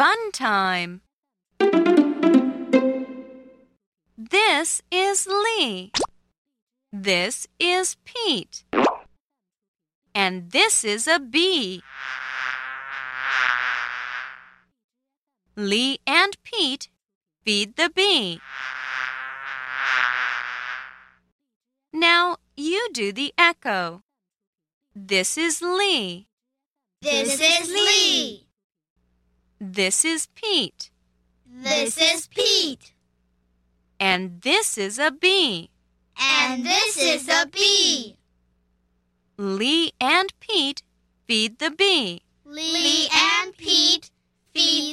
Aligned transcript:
Fun 0.00 0.32
time. 0.32 1.02
This 4.16 4.80
is 4.90 5.26
Lee. 5.26 5.92
This 6.90 7.46
is 7.58 7.98
Pete. 8.06 8.64
And 10.14 10.52
this 10.52 10.84
is 10.84 11.06
a 11.06 11.18
bee. 11.18 11.82
Lee 15.54 15.98
and 16.06 16.42
Pete 16.44 16.88
feed 17.44 17.76
the 17.76 17.90
bee. 17.94 18.40
Now 21.92 22.38
you 22.56 22.88
do 22.94 23.12
the 23.12 23.34
echo. 23.36 24.00
This 24.96 25.36
is 25.36 25.60
Lee. 25.60 26.26
This 27.02 27.38
is 27.38 27.68
Lee. 27.68 28.46
This 29.72 30.04
is 30.04 30.26
Pete. 30.34 30.90
This 31.46 31.96
is 31.96 32.26
Pete. 32.26 32.92
And 34.00 34.42
this 34.42 34.76
is 34.76 34.98
a 34.98 35.12
bee. 35.12 35.70
And 36.18 36.66
this 36.66 36.96
is 36.96 37.28
a 37.28 37.46
bee. 37.46 38.16
Lee 39.38 39.92
and 40.00 40.34
Pete 40.40 40.82
feed 41.28 41.60
the 41.60 41.70
bee. 41.70 42.22
Lee 42.44 43.08
and 43.12 43.56
Pete 43.56 44.10
feed 44.52 44.89